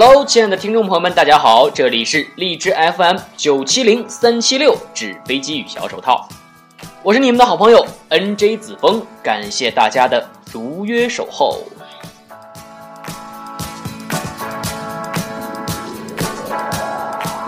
[0.00, 6.28] Hello，亲爱的听众朋友们，大家好，这里是荔枝 FM 九七零三七六纸飞机与小手套，
[7.02, 11.64] 我是你们的好朋友 NJ 子枫，感谢大家的如约守候。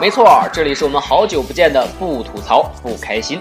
[0.01, 3.39] 没错，这里是我们好久不见的不吐槽不开心。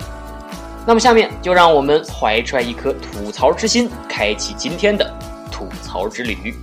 [0.85, 5.11] 那么下面就让我们怀揣一颗吐槽之心，开启今天的
[5.51, 6.53] 吐槽之旅。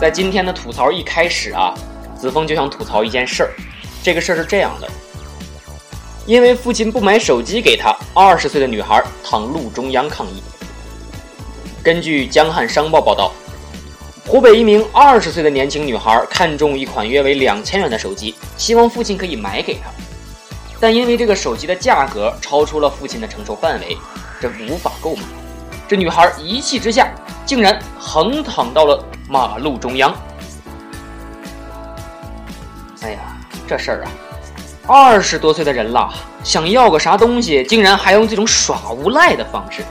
[0.00, 1.74] 在今天的吐槽一开始啊，
[2.16, 3.50] 子枫就想吐槽一件事儿。
[4.00, 4.88] 这个事儿是这样的：
[6.24, 10.40] 因为父亲不买手机给他，二十岁的女孩躺路中央抗议。
[11.82, 13.32] 根据《江汉商报》报道，
[14.24, 19.90] 湖北一名二十岁的年轻女孩看中一款约为两千元的手机，希望父亲可以买给她，
[20.78, 23.98] 但因为这个手机的价格超出了父亲的承受范围，
[24.40, 25.22] 这无法购买。
[25.88, 27.12] 这女孩一气之下，
[27.44, 29.04] 竟然横躺到了。
[29.30, 30.10] 马路中央，
[33.02, 33.18] 哎呀，
[33.66, 34.10] 这事儿啊，
[34.86, 36.10] 二十多岁的人了，
[36.42, 39.84] 想要个啥东西，竟然还用这种耍无赖的方式，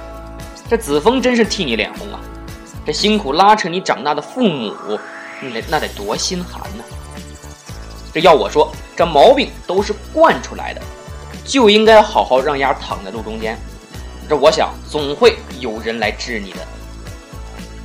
[0.68, 2.20] 这子枫真是替你脸红啊！
[2.84, 4.74] 这辛苦拉扯你长大的父母，
[5.40, 6.84] 那那得多心寒呢！
[8.12, 10.82] 这要我说，这毛病都是惯出来的，
[11.46, 13.56] 就应该好好让丫躺在路中间。
[14.28, 16.60] 这我想，总会有人来治你的。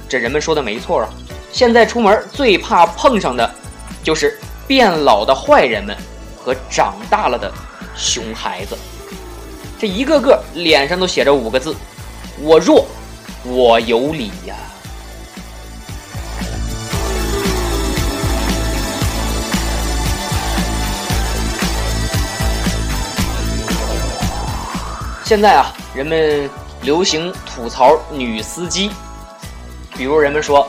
[0.08, 1.08] 这人们说的没错啊。
[1.52, 3.54] 现在出门最怕碰上的，
[4.02, 5.94] 就是变老的坏人们
[6.34, 7.52] 和长大了的
[7.94, 8.76] 熊孩子。
[9.78, 11.76] 这一个个脸上都写着五个字
[12.40, 12.86] ：“我弱，
[13.44, 14.56] 我有理呀。”
[25.22, 26.48] 现在啊，人们
[26.80, 28.90] 流行吐槽女司机，
[29.94, 30.66] 比如人们说。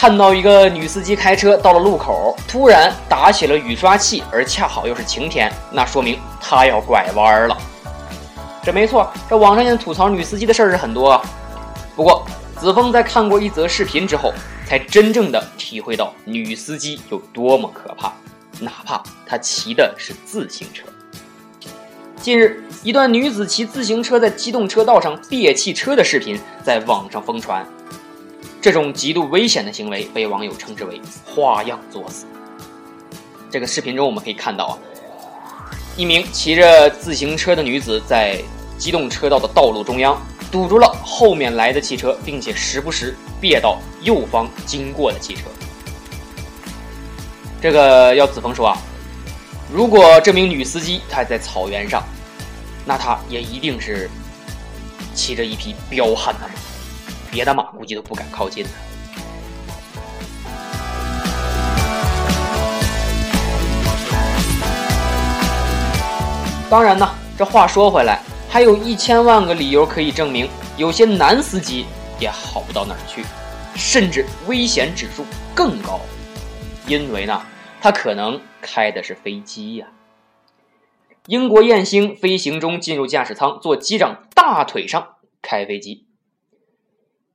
[0.00, 7.54] 看到一个女司机开车到了路口，突然打起了雨刷器，而恰好又是晴天，那说明她要拐弯了。
[8.64, 11.10] 这没错，这网上现在吐槽女司机的事儿是很多。
[11.10, 11.22] 啊。
[11.94, 12.24] 不过
[12.58, 14.32] 子枫在看过一则视频之后，
[14.66, 18.10] 才真正的体会到女司机有多么可怕，
[18.58, 20.86] 哪怕她骑的是自行车。
[22.22, 27.62] 近日，一段女子骑自行车在机动车道上别汽车的视频在网上疯传。
[28.60, 32.26] 这种极度危险的行为被网友称之为“花样作死”。
[33.50, 34.78] 这个视频中我们可以看到啊，
[35.96, 38.38] 一名骑着自行车的女子在
[38.76, 40.20] 机动车道的道路中央
[40.52, 45.42] 堵住了后面来的汽车，并且时不时别到右方经过的汽车。
[47.62, 48.76] 这个要子枫说啊，
[49.72, 52.02] 如果这名女司机她在草原上，
[52.84, 54.08] 那她也一定是
[55.14, 56.54] 骑着一匹彪悍的马。
[57.30, 58.64] 别的马估计都不敢靠近。
[66.68, 71.84] 当然呢，这话说回来，还有一千万个理由可以证明，有些男司机
[72.20, 73.24] 也好不到哪儿去，
[73.74, 75.98] 甚至危险指数更高，
[76.86, 77.42] 因为呢，
[77.80, 79.88] 他可能开的是飞机呀。
[81.26, 86.06] 英国燕星飞行中进入驾驶舱，坐机长大腿上开飞机。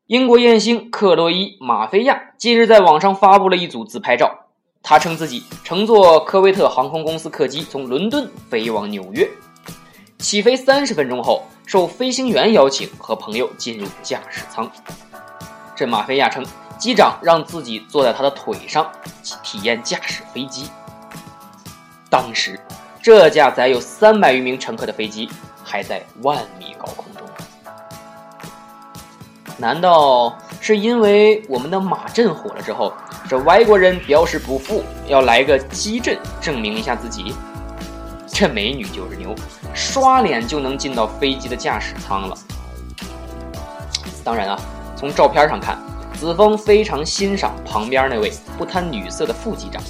[0.07, 4.45] 英国艳星克洛伊·马菲亚近日在网上发布了一组自拍照。
[4.83, 9.27] 他称自己乘坐科威特航空公司客机从伦敦飞往纽约，
[10.19, 14.69] 起飞三十分钟后，受飞行员邀请和朋友进入驾驶舱。
[15.75, 16.45] 这马菲亚称，
[16.77, 18.87] 机长让自己坐在他的腿上，
[19.41, 20.69] 体验驾驶飞机。
[22.11, 22.59] 当时，
[23.01, 25.27] 这架载有三百余名乘客的飞机
[25.63, 27.04] 还在万米高空。
[29.57, 32.91] 难道是因为我们的马震火了之后，
[33.29, 37.33] 这外国人表示不服，要来个机震证明一下自己？
[38.27, 39.33] 这美女就是牛，
[39.73, 42.37] 刷脸就能进到飞机的驾驶舱了。
[44.25, 44.59] 当然啊，
[44.97, 45.77] 从照片上看，
[46.19, 49.81] 子枫非常欣赏旁边那位不贪女色的副机长。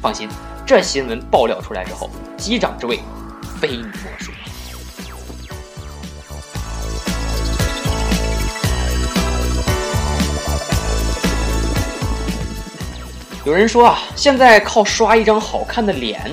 [0.00, 0.28] 放心，
[0.64, 3.00] 这新闻爆料出来之后，机长之位
[3.60, 4.30] 非你莫属。
[13.44, 16.30] 有人说啊，现在靠刷一张好看的脸，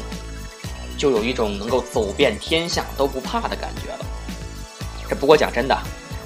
[0.95, 4.05] 就有一种能够走遍天下都不怕的感觉了。
[5.09, 5.75] 这不过讲真的，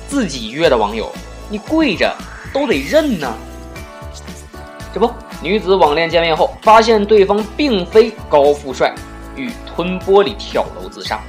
[0.09, 1.09] 自己约的网友，
[1.47, 2.13] 你跪着
[2.51, 3.33] 都得认呢。
[4.93, 5.09] 这不，
[5.41, 8.93] 女子网恋见面后，发现对方并非高富帅，
[9.37, 11.21] 欲吞玻璃跳楼自杀。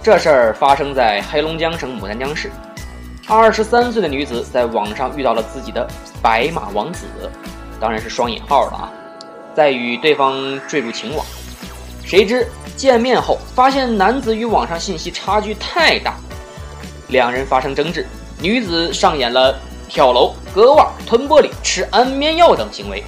[0.00, 2.52] 这事儿发生在黑龙江省牡丹江市，
[3.26, 5.84] 二十三岁的女子在网上遇到了自己的
[6.22, 7.04] 白马王子，
[7.80, 8.90] 当然是双引号的啊，
[9.54, 11.24] 在与对方坠入情网。
[12.04, 16.14] 谁知见面后发现男子与网上信息差距太大，
[17.08, 18.06] 两人发生争执，
[18.40, 19.58] 女子上演了
[19.88, 23.04] 跳楼、割腕、吞玻璃、吃安眠药等行为。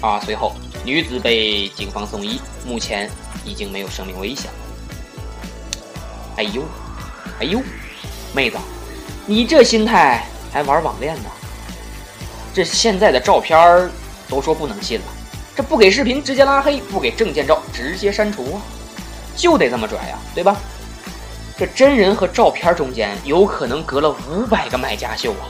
[0.00, 0.52] 啊，随后
[0.84, 3.10] 女子被警方送医，目前
[3.44, 4.50] 已经没有生命危险。
[6.36, 6.62] 哎呦，
[7.40, 7.60] 哎呦，
[8.32, 8.56] 妹子，
[9.26, 11.30] 你这心态还玩网恋呢？
[12.58, 13.88] 这现在的照片
[14.28, 15.04] 都说不能信了，
[15.54, 18.58] 这不给视频直接拉黑，不给证件照直接删除啊，
[19.36, 20.56] 就得这么拽呀，对吧？
[21.56, 25.46] 这真人和照片中间有可能隔了五百个买家秀啊！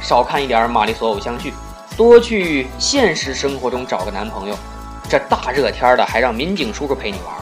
[0.00, 1.54] 少看一点玛丽索偶像剧，
[1.96, 4.58] 多去现实生活中找个男朋友。
[5.08, 7.36] 这大热天的还让民警叔叔陪你玩，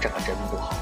[0.00, 0.72] 这可真不好。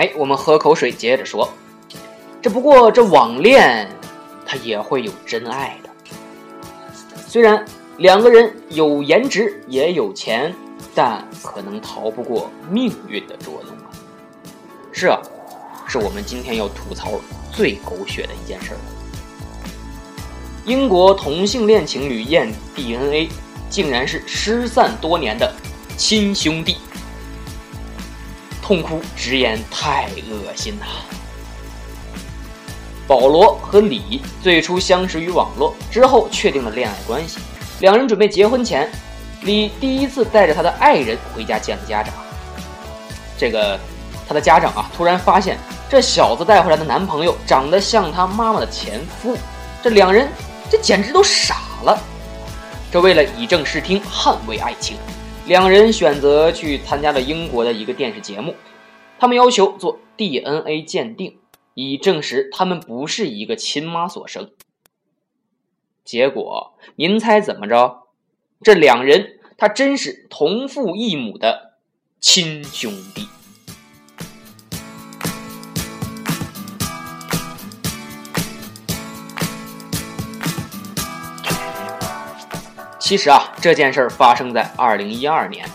[0.00, 1.46] 哎，我们喝口水，接着说。
[2.40, 3.86] 这不过这网恋，
[4.46, 5.90] 它也会有真爱的。
[7.28, 7.62] 虽然
[7.98, 10.54] 两个人有颜值也有钱，
[10.94, 13.92] 但可能逃不过命运的捉弄啊。
[14.90, 15.20] 是啊，
[15.86, 17.20] 是我们今天要吐槽
[17.52, 18.78] 最狗血的一件事儿。
[20.64, 23.28] 英国同性恋情侣验 DNA，
[23.68, 25.54] 竟然是失散多年的
[25.98, 26.78] 亲兄弟。
[28.70, 30.86] 痛哭直言太恶心呐！
[33.04, 37.40] 保罗和李最初相识于网络，之后确定了恋爱关系。
[37.80, 38.88] 两人准备结婚前，
[39.42, 42.14] 李第一次带着他的爱人回家见了家长。
[43.36, 43.76] 这个
[44.28, 45.58] 他的家长啊，突然发现
[45.88, 49.36] 这小子带回来的男朋友长得像他妈妈的前夫，
[49.82, 50.28] 这两人
[50.70, 52.00] 这简直都傻了。
[52.92, 54.96] 这为了以正视听，捍卫爱情。
[55.46, 58.54] 两人选择去参加了英国的一个电视节目，
[59.18, 61.38] 他们要求做 DNA 鉴定，
[61.74, 64.50] 以证实他们不是一个亲妈所生。
[66.04, 68.02] 结果，您猜怎么着？
[68.62, 71.74] 这两人他真是同父异母的
[72.20, 73.26] 亲兄弟。
[83.10, 85.68] 其实啊，这件事儿发生在二零一二年。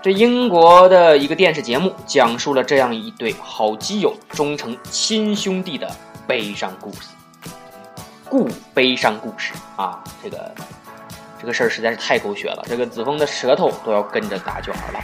[0.00, 5.86] 这英国的一个电视节目讲述了这样一对好基友终成亲兄弟的
[6.26, 7.08] 悲伤故事。
[8.30, 10.54] 故悲伤故事啊，这个
[11.38, 15.00] 这个事儿实在是太狗血了，这个子枫的舌头都要跟着打卷儿了。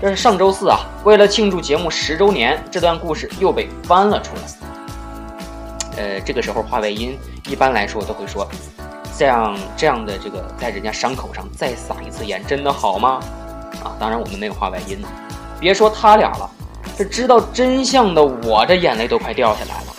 [0.00, 4.42] 这是上周四啊，为了庆祝节目十周年，这段故事又被翻了出来。
[5.98, 8.48] 呃，这个时候话外音一般来说都会说。
[9.12, 13.20] 像这样的这个，在人家伤口上再撒一次盐，真的好吗？
[13.84, 15.08] 啊，当然我们没有话外音呢。
[15.60, 16.50] 别说他俩了，
[16.96, 19.94] 这知道真相的我，这眼泪都快掉下来了。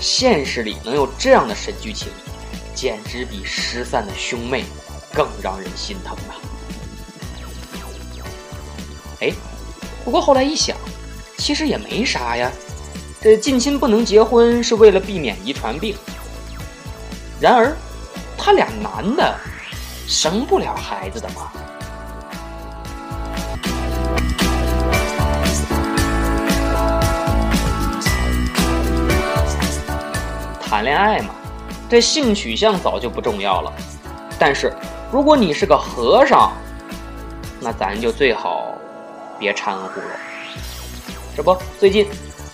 [0.00, 2.08] 现实里能有这样的神剧情，
[2.74, 4.64] 简直比失散的兄妹
[5.12, 6.38] 更让人心疼啊！
[9.20, 9.32] 哎，
[10.04, 10.76] 不过后来一想，
[11.38, 12.50] 其实也没啥呀。
[13.20, 15.96] 这近亲不能结婚是为了避免遗传病。
[17.40, 17.76] 然而。
[18.44, 19.34] 他俩男的
[20.06, 21.50] 生不了孩子的吗？
[30.60, 31.30] 谈恋爱嘛，
[31.88, 33.72] 这性取向早就不重要了。
[34.38, 34.70] 但是
[35.10, 36.52] 如果你是个和尚，
[37.60, 38.74] 那咱就最好
[39.38, 40.10] 别掺和了。
[41.34, 42.06] 这不，最近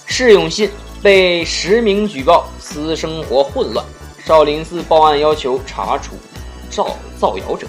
[0.07, 0.71] 释永信
[1.03, 3.85] 被实名举报私生活混乱。
[4.25, 6.13] 少林寺报案要求查处
[6.71, 7.67] 造造谣者。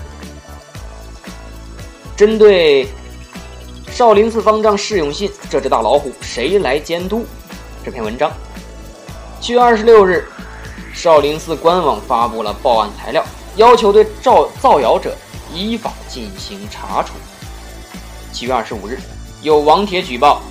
[2.16, 2.88] 针对
[3.92, 7.26] 少林寺方丈释永信这只大老虎，谁来监督？
[7.84, 8.32] 这篇文章，
[9.40, 10.28] 七月二十六日，
[10.94, 15.16] 少林寺官网发布了报案材料，要求对造造谣者
[15.54, 17.14] 依法进行查处。
[18.32, 19.00] 七月二十五日，
[19.42, 20.42] 有网帖举报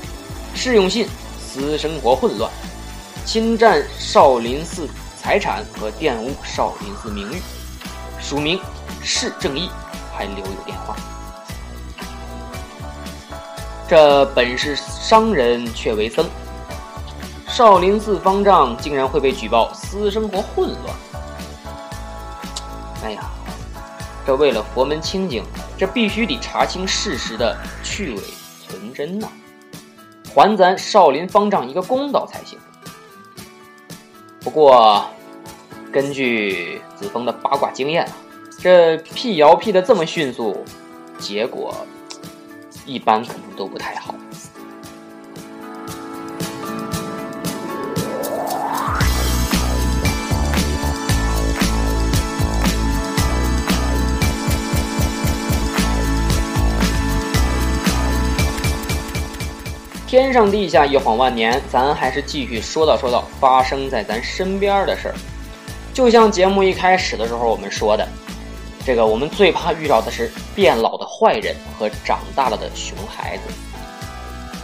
[0.55, 1.07] 释永信
[1.39, 2.51] 私生活混乱，
[3.25, 4.89] 侵占少林寺。
[5.23, 7.43] 财产和玷污少林寺名誉，
[8.19, 8.59] 署名
[9.03, 9.71] 释正义，
[10.17, 10.97] 还留有电话。
[13.87, 16.27] 这本是商人，却为僧。
[17.47, 20.97] 少林寺方丈竟然会被举报私生活混乱？
[23.05, 23.31] 哎呀，
[24.27, 25.45] 这为了佛门清净，
[25.77, 28.23] 这必须得查清事实的去伪
[28.67, 29.29] 存真呐！
[30.35, 32.59] 还咱少林方丈一个公道才行。
[34.41, 35.05] 不过，
[35.93, 38.09] 根据子枫的八卦经验，
[38.59, 40.65] 这辟谣辟的这么迅速，
[41.19, 41.75] 结果
[42.87, 44.10] 一般可能都不太好。
[60.11, 65.15] 天上地下一晃万年，咱还是继续说道说道发生在咱身边的事儿。
[65.95, 68.05] 就像节目一开始的时候我们说的，
[68.85, 73.43] 这个我们最怕遇到的是变老的坏人和长大了的熊孩子。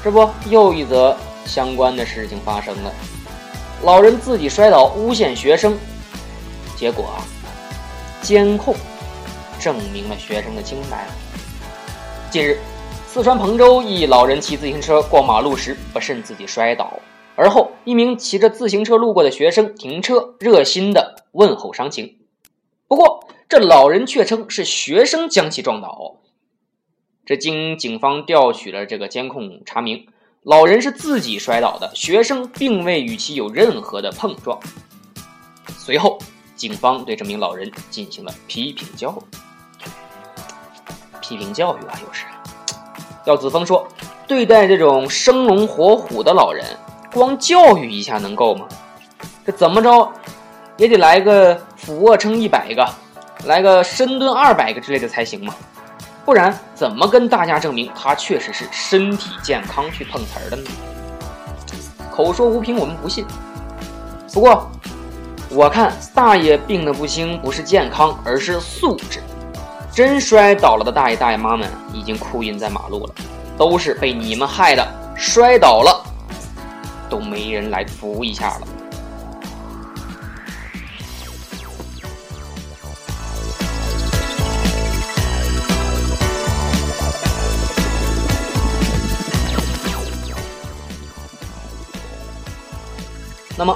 [0.02, 2.92] 这不，又一则相关的事情发生了：
[3.84, 5.78] 老人自己摔倒诬陷学生，
[6.74, 7.22] 结果啊，
[8.20, 8.74] 监控
[9.60, 11.06] 证明了学生的清白。
[12.32, 12.58] 近日。
[13.16, 17.00] 四川彭州一老人骑自行车过马路时不慎自己摔倒，
[17.34, 22.18] 而后一名骑着自行车路过的学生停车，热心的问候伤情。
[22.86, 26.16] 不过这老人却称是学生将其撞倒。
[27.24, 30.06] 这经警方调取了这个监控查明，
[30.42, 34.60] 老人是自己摔倒的，学生并未与其有任何的碰撞。
[35.68, 36.18] 随后，
[36.54, 39.88] 警方对这名老人进行了批评教育。
[41.22, 42.26] 批评教育啊，又是。
[43.26, 43.86] 要子峰说，
[44.28, 46.64] 对待这种生龙活虎的老人，
[47.12, 48.68] 光教育一下能够吗？
[49.44, 50.08] 这怎么着，
[50.76, 52.88] 也得来个俯卧撑一百个，
[53.46, 55.52] 来个深蹲二百个之类的才行嘛？
[56.24, 60.70] 不然怎么跟大家证明他确实是身体健康去碰瓷儿的呢？
[62.08, 63.26] 口说无凭，我们不信。
[64.32, 64.70] 不过，
[65.50, 69.20] 我看大爷病的不轻，不是健康，而是素质。
[69.96, 73.14] 真摔倒了的大爷大爷妈们已经哭晕在马路了，
[73.56, 74.86] 都是被你们害的，
[75.16, 76.04] 摔倒了
[77.08, 78.68] 都没人来扶一下了。
[93.56, 93.74] 那么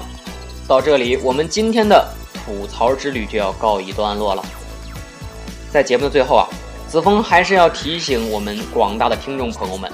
[0.69, 4.45] 到这里，我们今天的吐槽之旅就要告一段落了。
[5.71, 6.49] 在节目的最后啊，
[6.89, 9.89] 子枫还是要提醒我们广大的听众朋友们：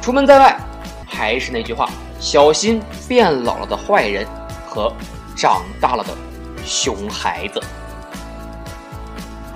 [0.00, 0.58] 出门在外，
[1.06, 4.26] 还是那句话，小心变老了的坏人
[4.66, 4.92] 和
[5.36, 6.10] 长大了的
[6.64, 7.62] 熊孩子。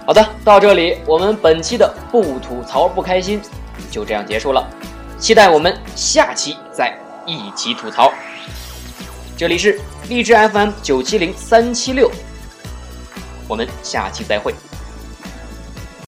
[0.06, 3.40] 好的，到这里，我们本期的不吐槽不开心
[3.90, 4.64] 就这样结束了，
[5.18, 8.12] 期待我们下期再一起吐槽。
[9.36, 12.08] 这里是荔枝 FM 九七零三七六，
[13.48, 14.54] 我们下期再会。